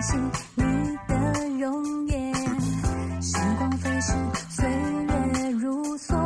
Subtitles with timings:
[0.00, 1.14] 你的
[1.58, 2.32] 容颜。
[3.20, 4.14] 时光飞逝，
[4.48, 6.16] 岁月如梭，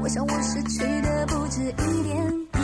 [0.00, 2.62] 我想我失去的不止一点点。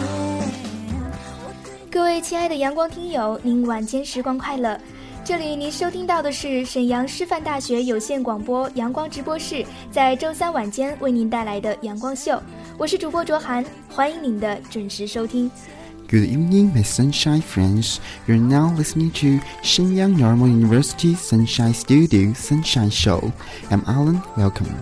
[1.90, 4.78] 各位亲爱的阳光听友，您晚间时光快乐。
[5.24, 12.40] 这里您收听到的是沈阳师范大学有线广播阳光直播室，在周三晚间为您带来的阳光秀。
[12.78, 15.50] 我是主播卓涵，欢迎您的准时收听。
[16.10, 18.00] Good evening, my sunshine friends.
[18.26, 23.32] You're now listening to Shenyang Normal University Sunshine Studio Sunshine Show.
[23.70, 24.20] I'm Alan.
[24.36, 24.74] Welcome.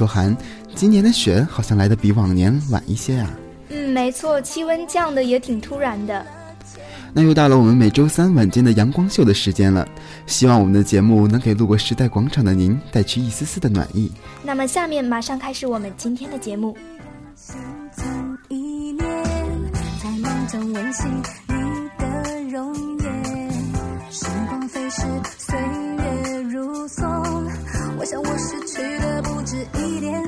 [0.00, 3.30] 同样今年的雪好像来的比往年晚一些啊。
[3.68, 6.24] 嗯，没错，气温降的也挺突然的。
[7.12, 9.86] 那又到了我们每周三晚间的阳光秀的时间了，
[10.26, 14.10] 希望我们的节目能给路过时代广场的您带去一丝丝的暖意。
[14.42, 16.74] 那么下面马上开始我们今天的节目。
[17.34, 17.54] 心
[17.94, 18.56] 存一
[18.92, 19.06] 念，
[20.02, 21.02] 在梦中温习
[21.48, 21.54] 你
[21.98, 23.50] 的容颜。
[24.10, 25.02] 时光飞逝，
[25.36, 27.04] 岁月如梭，
[27.98, 30.22] 我想我失去的不止一点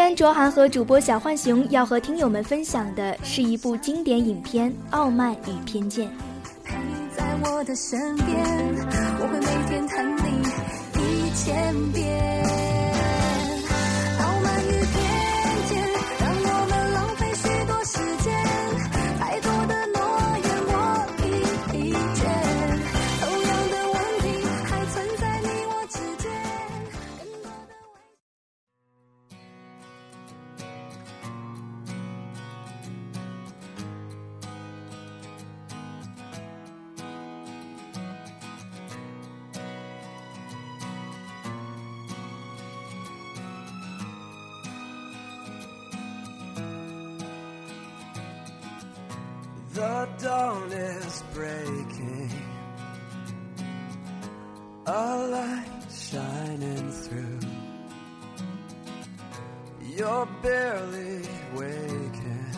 [0.00, 6.08] 今天卓涵和主播小浣熊要和听友们分享的是一部经典影片《傲慢与偏见》。
[7.14, 8.26] 在我的身边，
[9.20, 10.22] 我会每天疼你
[11.02, 12.49] 一千遍。
[54.90, 57.38] A light shining through.
[59.96, 61.22] You're barely
[61.54, 62.56] waking,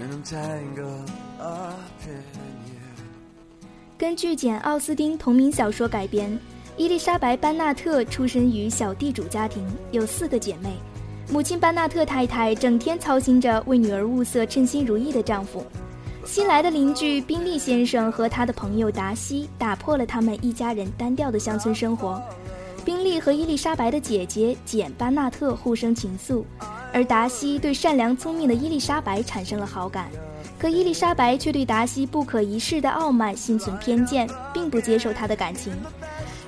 [0.00, 1.76] and I'm tangled up
[2.06, 2.22] in
[2.66, 2.80] you.
[3.98, 6.38] 根据简·奥斯汀同名小说改编，
[6.78, 10.70] 伊丽莎白·班纳特出身于小地主家庭，有四个姐妹。
[11.30, 15.66] 母亲班纳特太太整天操心着为女儿物色称心如意的丈夫。
[16.28, 22.22] 新来的邻居宾利先生和他的朋友达西打破了他们一家人单调的乡村生活。
[22.84, 26.44] 宾利和伊丽莎白的姐姐简·班纳特互生情愫，
[26.92, 30.10] 而达西对善良聪明的伊丽莎白产生了好感。
[30.58, 35.72] 可伊丽莎白却对达西不可一世的傲慢心存偏见，并不接受他的感情。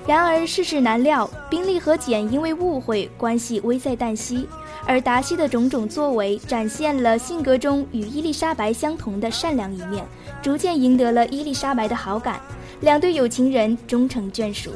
[0.05, 4.47] 然而世事难料，宾利和简因为误会，关系危在旦夕。
[4.86, 10.04] 而达西的种种作为，展现了性格中与伊丽莎白相同的善良一面，
[10.42, 12.40] 逐渐赢得了伊丽莎白的好感。
[12.80, 14.70] 两对有情人终成眷属。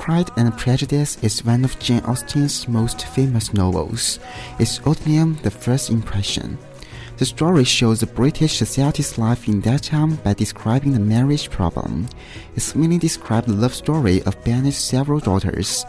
[0.00, 4.16] Pride and Prejudice is one of Jane Austen's most famous novels.
[4.58, 6.56] Its opening, The First Impression.
[7.21, 12.07] The story shows the British society's life in that time by describing the marriage problem.
[12.55, 15.85] It's mainly described the love story of Bennet's several daughters.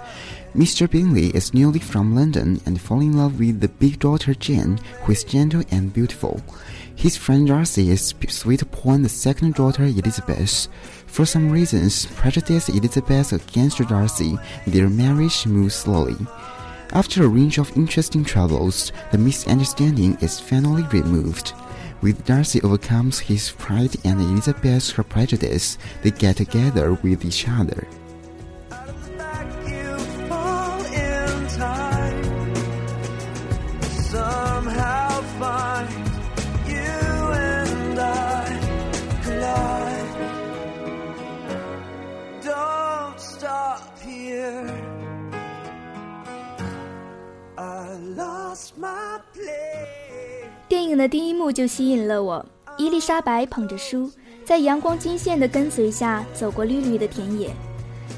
[0.55, 0.91] Mr.
[0.91, 5.13] Bingley is newly from London and falls in love with the big daughter Jane, who
[5.13, 6.43] is gentle and beautiful.
[6.95, 10.69] His friend Darcy is sweet upon the second daughter Elizabeth.
[11.07, 14.37] For some reasons, prejudice Elizabeth against Darcy,
[14.67, 16.27] their marriage moves slowly.
[16.95, 21.55] After a range of interesting troubles, the misunderstanding is finally removed.
[22.03, 27.89] With Darcy overcomes his pride and Elizabeth her prejudice, they get together with each other.
[29.17, 29.97] Back you
[50.69, 52.45] 电影的第一幕就吸引了我。
[52.79, 54.11] 伊丽莎白捧着书，
[54.45, 57.51] 在阳光金线的跟随下走过绿绿的田野，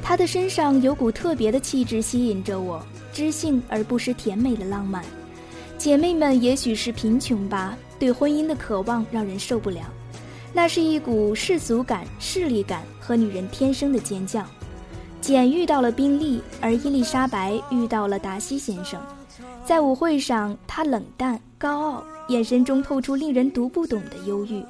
[0.02, 2.80] 她的身上有股特别的气质吸引着我，
[3.12, 5.04] 知性而不失甜美的浪漫。
[5.76, 9.82] 姐妹们也许是贫穷吧，对婚姻的渴望让人受不了，
[10.52, 14.44] 那是一股世俗感、势力感和女人天生的尖叫。
[15.20, 19.00] 简遇到了宾利，而伊丽莎白遇到了达西先生。
[19.66, 24.64] 在舞会上，他冷淡、高傲，眼神中透出令人读不懂的忧郁、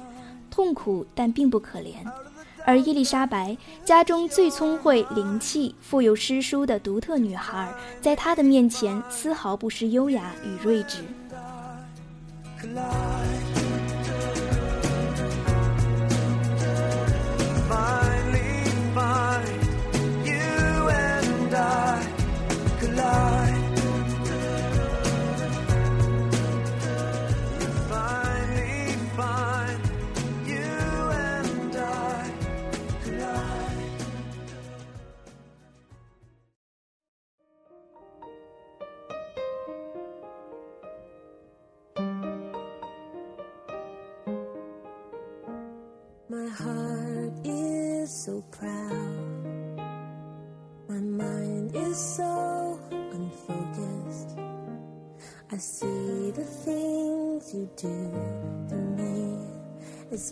[0.49, 1.93] 痛苦，但并不可怜。
[2.65, 7.71] 而伊丽莎白，家中最聪慧、灵气、富有诗书的独特女孩，
[8.01, 11.03] 在她的面前丝毫不失优雅与睿智。
[55.55, 57.87] I see the things you do
[58.67, 59.37] for me.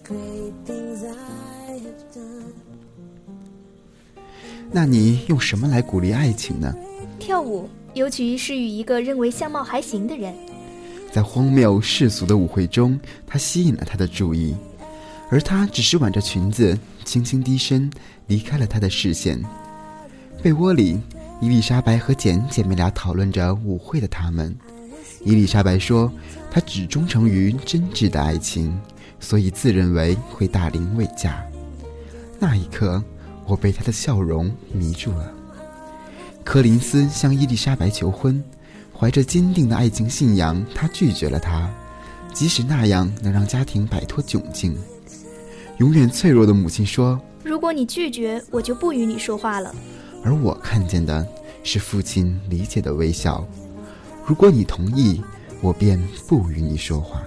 [0.04, 2.52] Great things I have done.
[4.70, 6.76] 那你用什么来鼓励爱情呢？
[7.20, 10.36] 跳舞，尤其是与一个认为相貌还行的人。
[11.10, 14.54] 在荒谬世俗的舞会中，他吸引了他的注意，
[15.30, 17.90] 而他只是挽着裙子，轻轻低声，
[18.28, 19.42] 离开了他的视线。
[20.42, 21.00] 被窝里，
[21.40, 24.54] 伊丽莎白和简姐妹俩讨论着舞会的他们。
[25.22, 26.12] 伊丽莎白说，
[26.50, 28.78] 她只忠诚于真挚的爱情，
[29.20, 31.44] 所以自认为会大龄未嫁。
[32.40, 33.04] 那一刻，
[33.46, 35.32] 我被她的笑容迷住了。
[36.44, 38.44] 柯林斯向伊丽莎白求婚。
[38.96, 41.70] 怀着坚定的爱情信仰，他拒绝了她，
[42.32, 44.78] 即使那样能让家庭摆脱窘境。
[45.80, 49.76] 永远脆弱的母亲说如果你拒绝，我就不与你说话了。
[50.24, 51.28] ：“而我看见的
[51.64, 53.46] 是父亲理解的微笑。
[54.26, 55.22] 如果你同意，
[55.62, 57.22] 我便不与你说话。”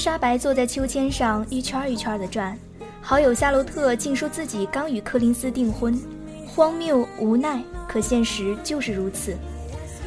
[0.00, 2.56] 莎白坐在秋千上，一圈一圈的转。
[3.02, 6.00] 好友夏洛特竟说自己刚与柯林斯订婚，
[6.46, 9.36] 荒谬无奈，可现实就是如此。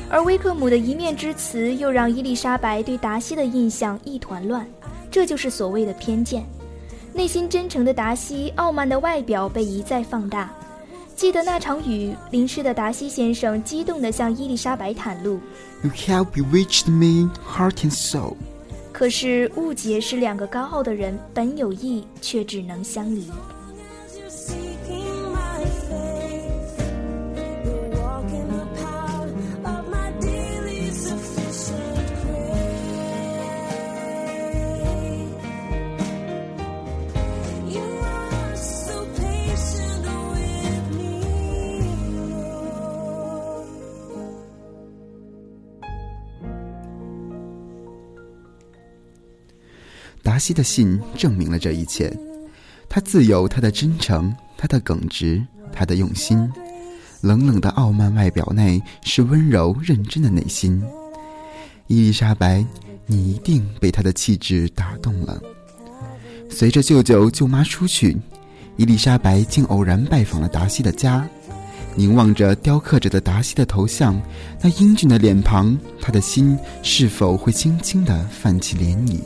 [0.09, 4.65] 而威克姆的一面之词又让伊丽莎白对达西的印象一团乱，
[5.11, 6.43] 这就是所谓的偏见。
[7.13, 10.51] 内心真诚的达西，傲慢的外表被一再放大。
[11.15, 15.39] 记得那场雨，淋湿的达西先生激动地向伊丽莎白袒露
[15.83, 18.33] ，You have bewitched me, heart and soul.
[18.93, 23.25] 可是误解是两个高傲的人本有意，却只能相离。
[50.23, 52.11] 达西的信证明了这一切，
[52.87, 56.49] 他自有他的真诚，他的耿直，他的用心。
[57.19, 60.81] 冷冷的傲慢外表内是温柔认真的内心。
[61.87, 62.65] 伊丽莎白，
[63.05, 65.41] 你一定被他的气质打动了。
[66.49, 68.17] 随着舅舅舅妈出去，
[68.77, 71.27] 伊丽莎白竟偶然拜访了达西的家。
[71.95, 74.19] 凝望着雕刻着的达西的头像，
[74.61, 79.19] 那英俊的脸庞，他的心是否会轻轻地泛起涟漪？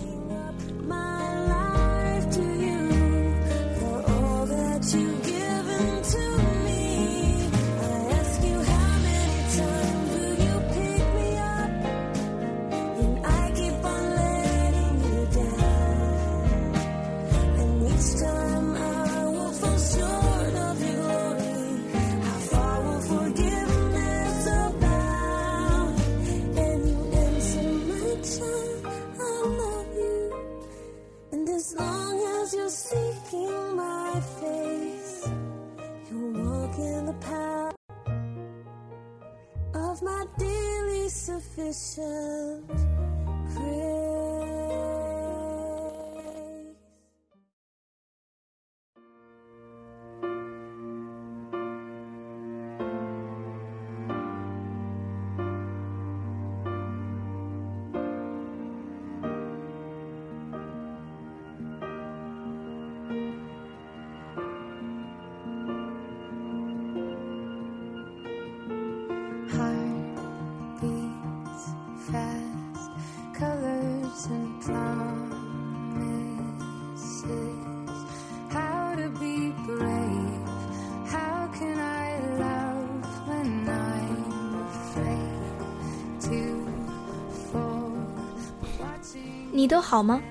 [89.52, 90.22] 你都好吗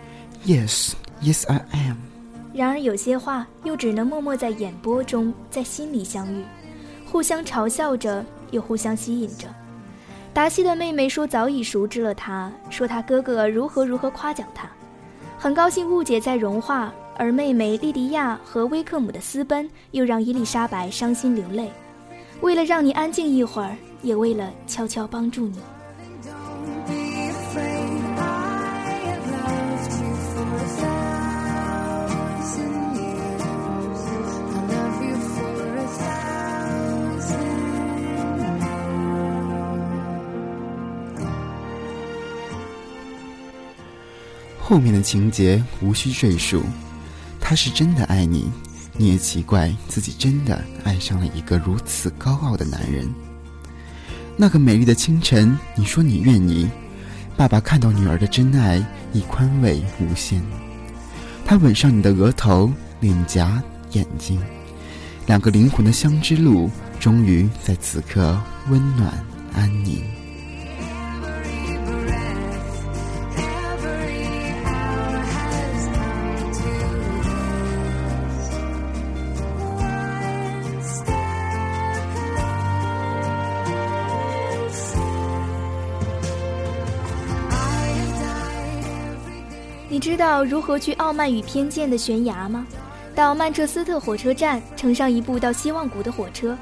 [0.46, 0.92] ？Yes,
[1.22, 1.96] yes, I am.
[2.54, 6.44] 然而有些话又只能默默在眼波中，在心里相遇，
[7.04, 9.46] 互相嘲笑着，又互相吸引着。
[10.32, 14.70] 达西的妹妹说早已熟知了他，说他哥哥如何如何夸奖他，
[15.38, 21.70] 很高兴误解在融化，而妹妹莉迪亚和威克姆的私奔又让伊丽莎白伤心流泪。
[22.42, 25.58] 为了让你安静一会儿，也为了悄悄帮助你。
[44.68, 46.60] 后面的情节无需赘述，
[47.40, 48.50] 他是真的爱你，
[48.96, 53.08] 你也奇怪自己真的爱上了一个如此高傲的男人。
[54.36, 56.68] 那个美丽的清晨，你说你愿意，
[57.36, 60.42] 爸爸看到女儿的真爱，已宽慰无限。
[61.44, 64.42] 他吻上你的额头、脸颊、眼睛，
[65.26, 66.68] 两个灵魂的相知路，
[66.98, 68.36] 终于在此刻
[68.68, 69.14] 温暖
[69.54, 70.15] 安宁。
[89.96, 92.66] 你知道如何去傲慢与偏见的悬崖吗？
[93.14, 96.54] 到曼彻斯特火车站，乘上一部到希望谷的火车，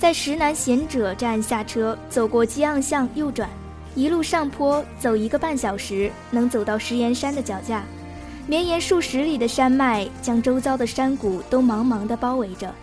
[0.00, 3.48] 在石南贤者站下车，走过激昂巷右转，
[3.94, 7.84] 一路上坡走一个半小时，能走到石岩山的脚下。
[8.48, 12.74] 绵延数十里的山脉将周遭的山谷都茫茫地包围着，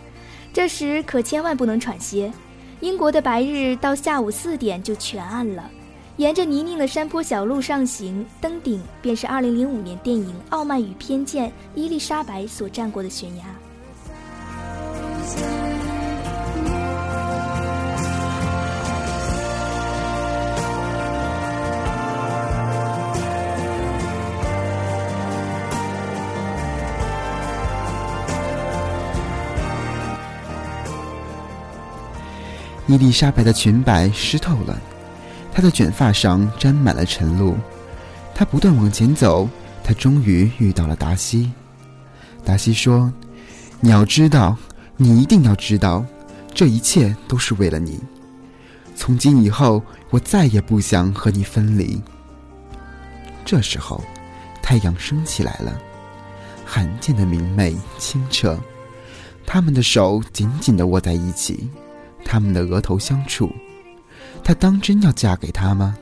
[0.53, 2.31] 这时可千万不能喘息。
[2.79, 5.69] 英国的白日到下午四点就全暗了。
[6.19, 13.45] 沿着泥泞的山坡小路上行，登顶便是2005年电影《傲慢与偏见》伊丽莎白所站过的悬崖。
[32.87, 34.77] 伊丽莎白的裙摆湿透了，
[35.59, 37.57] 她的卷发上沾满了晨露。
[38.33, 39.45] 她不断往前走，
[39.83, 41.51] 她终于遇到了达西。
[42.45, 43.11] 达西说
[43.81, 44.55] ：“你要知道，
[44.95, 46.05] 你一定要知道，
[46.53, 47.99] 这一切都是为了你。
[48.95, 52.01] 从今以后，我再也不想和你分离。”
[53.43, 54.01] 这时候，
[54.61, 55.77] 太阳升起来了，
[56.65, 58.57] 罕见的明媚清澈。
[59.45, 61.69] 他们的手紧紧地握在一起。
[62.23, 63.51] 他们的额头相触，
[64.43, 65.95] 她当真要嫁给他吗？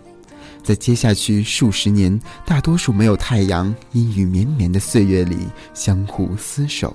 [0.63, 5.37] 在接下去数十年，大多数没有太阳、阴雨绵绵的岁月里，
[5.73, 6.93] 相互厮守。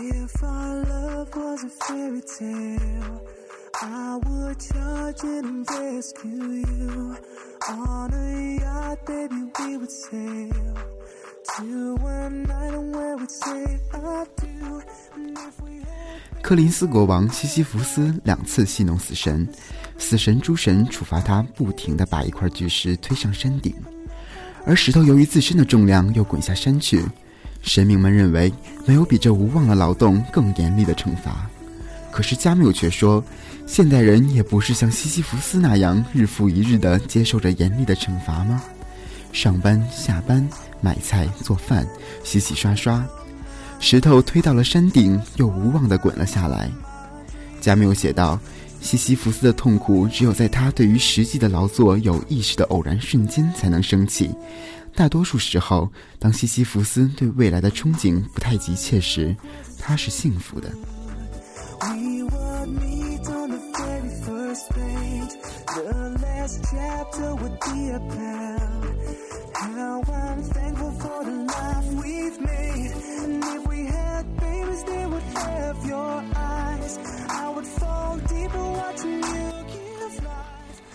[0.00, 3.20] 'If our love was a fairy tale,
[3.82, 7.16] I would charge in and rescue you.
[7.68, 10.52] On a yacht, baby, we would sail
[11.56, 14.82] to an island where we'd say I do.
[15.16, 19.48] And if we had 柯林斯国王西西弗斯两次戏弄死神，
[19.98, 23.74] 死神诸神处罚他，不停地把一块巨石推上山顶，
[24.64, 27.04] 而石头由于自身的重量又滚下山去。
[27.62, 28.52] 神明们认为
[28.86, 31.48] 没有比这无望的劳动更严厉的惩罚，
[32.10, 33.22] 可是加缪却说，
[33.66, 38.62] 现代人也不是像西西弗斯那样日复一日地接受着严厉的惩罚吗？
[39.30, 40.48] 上班、下班、
[40.80, 41.86] 买菜、做饭、
[42.24, 43.04] 洗洗刷刷，
[43.78, 46.70] 石头推到了山顶，又无望地滚了下来。
[47.60, 48.40] 加缪写道
[48.80, 54.30] ：“西西弗斯的痛苦只有在他对于实际的劳作有意识的偶然瞬间才能升起。
[54.98, 55.88] 大多数时候
[56.18, 59.32] 当西西弗斯对未来的憧憬不太急切时
[59.78, 60.68] 他是幸福的。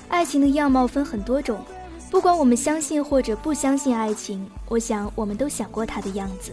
[0.09, 1.65] 爱情的样貌分很多种
[2.13, 6.51] 不管我们相信或者不相信爱情，我想我们都想过它的样子：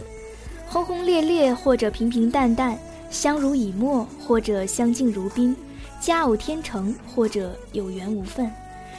[0.67, 2.75] 轰轰烈烈或者平平淡淡，
[3.11, 5.55] 相濡以沫或者相敬如宾，
[5.99, 8.51] 佳偶天成或者有缘无分。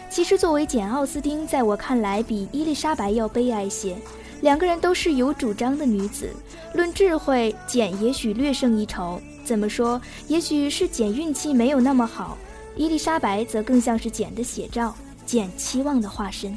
[0.08, 3.96] 其实，作为简·奥斯汀，在我看来比伊丽莎白要悲哀些。
[4.42, 6.30] 两个人都是有主张的女子，
[6.74, 9.20] 论智慧，简也许略胜一筹。
[9.44, 10.00] 怎么说？
[10.28, 12.38] 也许是简运气没有那么好，
[12.76, 16.56] 伊丽莎白则更像是简的写照，简期望的化身。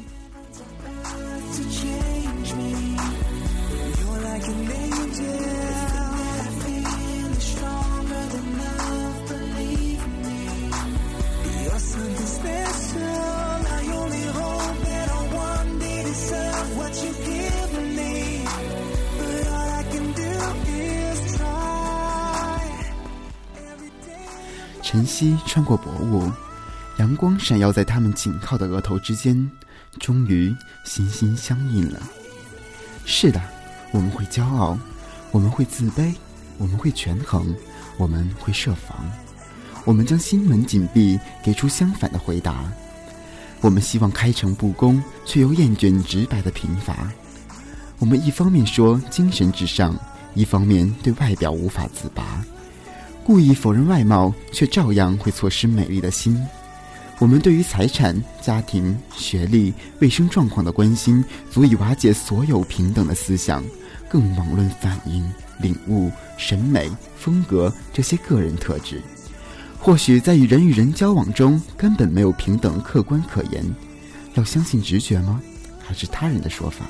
[24.82, 26.30] 晨曦穿过薄雾，
[26.98, 29.50] 阳光闪耀在他们紧靠的额头之间，
[30.00, 30.54] 终于
[30.84, 32.00] 心心相印了。
[33.04, 33.40] 是的，
[33.92, 34.78] 我们会骄傲，
[35.30, 36.14] 我们会自卑，
[36.58, 37.54] 我们会权衡，
[37.98, 38.96] 我们会设防，
[39.84, 42.64] 我们将心门紧闭，给出相反的回答。
[43.60, 47.10] 我们希望开诚布公，却又厌倦直白的贫乏。
[47.98, 49.94] 我们一方面说精神至上，
[50.34, 52.42] 一方面对外表无法自拔。
[53.24, 56.40] 故意否认外貌，却照样会错失美丽的心。
[57.18, 63.64] 我们对于财产、家庭、学历、卫生状况的关心，足以瓦解所有平等的思想，
[64.06, 65.26] 更妄论反应、
[65.58, 69.02] 领悟、审美、风格这些个人特质。
[69.78, 73.64] 或许在与人与人交往中，根本没有平等客观可言。
[74.34, 75.40] 要相信直觉吗？
[75.82, 76.84] 还是他人的说法？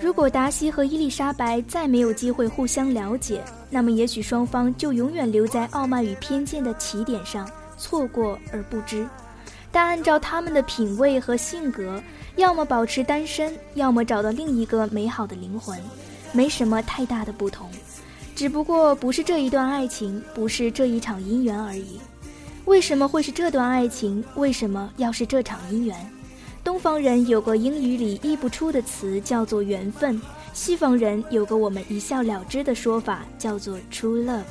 [0.00, 7.48] 如果达西和伊丽莎白再没有机会互相了解，那么也许双方就永远留在傲慢与偏见的起点上，
[7.78, 9.06] 错过而不知。
[9.70, 12.02] 但按照他们的品味和性格，
[12.36, 15.78] 要么保持单身，要么找到另一个美好的灵魂，
[16.32, 17.70] 没什么太大的不同。
[18.34, 21.98] 只不过不是这一段爱情，不是这一场姻缘而已。
[22.64, 24.24] 为什么会是这段爱情？
[24.36, 25.96] 为什么要是这场姻缘？
[26.64, 30.20] 东方人有个英语里译不出的词叫做缘分，
[30.52, 34.42] 西方人有个我们一笑了之的说法叫做 true love。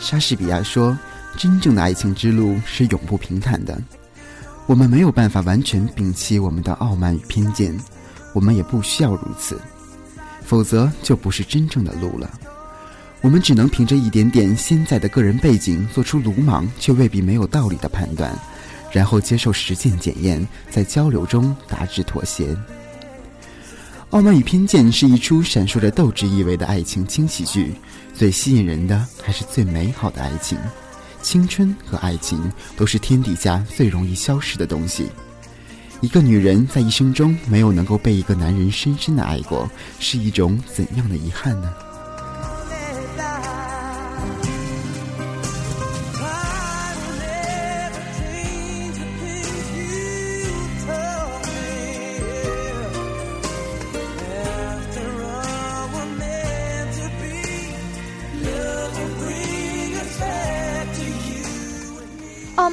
[0.00, 0.96] 莎士比亚说
[1.36, 3.80] ：“真正的爱情之路是永不平坦的。
[4.66, 7.74] 我们没有办法完全摒弃我们的傲慢与偏见，
[8.32, 9.58] 我们也不需要如此，
[10.44, 12.30] 否则就不是真正的路了。
[13.22, 18.30] 我们只能凭着一点点现在的个人背景，做出鲁莽却未必没有道理的判断，
[18.92, 22.48] 然后接受实践检验，在交流中达至妥协。”
[24.14, 27.74] 《傲慢与偏见》是一出闪烁着斗志意味的爱情轻喜剧。
[28.14, 30.56] 最吸引人的还是最美好的爱情，
[31.20, 32.40] 青春和爱情
[32.76, 35.08] 都是天底下最容易消失的东西。
[36.00, 41.74] 一个女人在一生中没有能够被一个男人深深的爱过，是一种怎样的遗憾呢？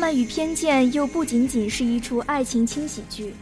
[0.02, 3.36] 傲慢与偏见又不仅仅是一出爱情轻喜剧，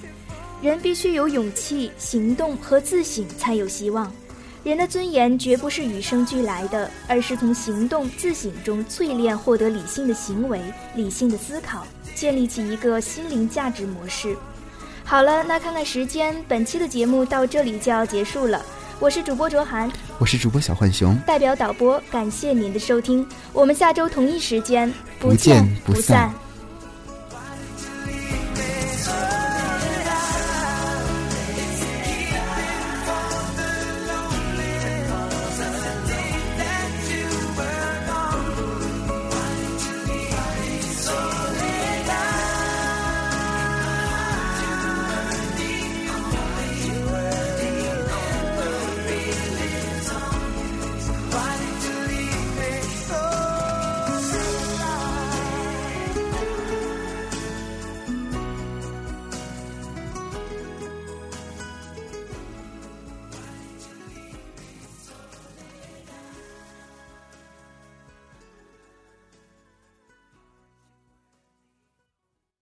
[0.62, 4.12] 人必须有勇气、行动和自省才有希望。
[4.62, 10.60] 人的尊严绝不是与生俱来的，而是从行动、自省中淬炼，获得理性的行为、
[10.96, 14.36] 理性的思考，建立起一个心灵价值模式。
[15.06, 18.62] 好了，那看看时间，本期的节目到这里就要结束了。
[19.00, 26.30] 我是主播卓涵，我是主播小浣熊，代表导播感谢您的收听，我们下周同一时间不见不散。